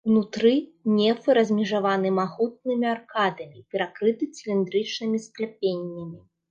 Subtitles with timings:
[0.09, 0.53] Унутры
[0.93, 6.09] нефы размежаваны магутнымі аркадамі, перакрыты цыліндрычнымі скляпеннямі.